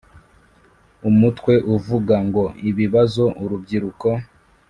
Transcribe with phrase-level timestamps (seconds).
[1.09, 4.07] umutwe uvuga ngo Ibibazo urubyiruko